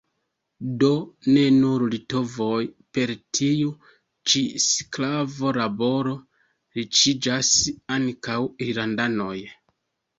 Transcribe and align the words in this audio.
Do 0.83 0.87
ne 1.35 1.43
nur 1.57 1.85
litovoj 1.91 2.61
per 2.99 3.13
tiu 3.41 3.75
ĉi 4.33 4.43
sklavo-laboro 4.71 6.19
riĉiĝas– 6.83 7.57
ankaŭ 8.01 8.43
irlandanoj. 8.71 9.37